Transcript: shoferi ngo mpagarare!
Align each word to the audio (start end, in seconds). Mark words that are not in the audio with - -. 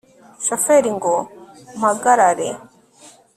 shoferi 0.45 0.89
ngo 0.97 1.15
mpagarare! 1.77 2.49